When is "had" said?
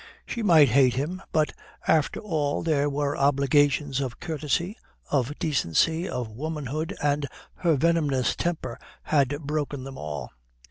9.03-9.41